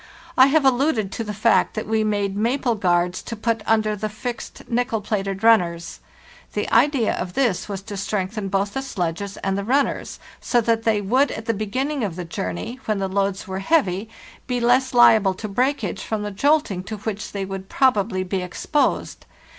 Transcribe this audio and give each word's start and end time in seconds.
I 0.35 0.47
have 0.47 0.65
alluded 0.65 1.11
to 1.11 1.23
the 1.23 1.31
fact 1.31 1.75
that 1.75 1.85
we 1.85 2.03
made 2.03 2.35
maple 2.35 2.73
guards 2.73 3.21
to 3.21 3.35
put 3.35 3.61
under 3.67 3.95
the 3.95 4.09
fixed 4.09 4.67
nickel 4.67 4.99
plated 4.99 5.43
runners. 5.43 5.99
The 6.53 6.67
idea 6.73 7.13
of 7.13 7.33
this 7.35 7.69
was 7.69 7.83
to 7.83 7.95
strengthen 7.95 8.47
both 8.47 8.73
the 8.73 8.81
sledges 8.81 9.37
and 9.43 9.55
the 9.55 9.63
runners, 9.63 10.19
so 10.39 10.59
that 10.61 10.85
they 10.85 11.01
would 11.01 11.29
at 11.29 11.45
the 11.45 11.53
beginning 11.53 12.03
of 12.03 12.15
the 12.15 12.25
journey, 12.25 12.79
when 12.85 12.97
the 12.97 13.07
loads 13.07 13.47
were 13.47 13.59
heavy, 13.59 14.09
be 14.47 14.59
less 14.59 14.89
hable 14.91 15.35
to 15.37 15.47
breakage 15.47 16.01
from 16.01 16.23
the 16.23 16.31
jolting 16.31 16.81
to 16.85 16.97
which 16.97 17.31
they 17.31 17.45
would 17.45 17.69
probably 17.69 18.23
be 18.23 18.41
exposed. 18.41 19.27